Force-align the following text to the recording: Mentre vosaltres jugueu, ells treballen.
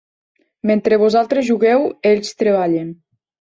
Mentre 0.69 0.97
vosaltres 1.01 1.45
jugueu, 1.49 1.85
ells 2.13 2.33
treballen. 2.41 2.91